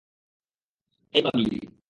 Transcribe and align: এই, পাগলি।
এই, 1.13 1.21
পাগলি। 1.21 1.71